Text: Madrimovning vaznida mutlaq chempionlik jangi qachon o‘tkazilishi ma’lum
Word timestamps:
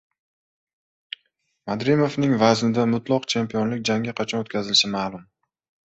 Madrimovning 1.71 2.35
vaznida 2.47 2.89
mutlaq 2.97 3.31
chempionlik 3.37 3.87
jangi 3.95 4.19
qachon 4.23 4.45
o‘tkazilishi 4.51 4.95
ma’lum 5.01 5.33